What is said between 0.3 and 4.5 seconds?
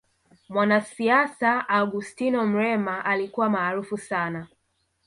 mwanasiasa augustino mrema alikuwa maarufu sana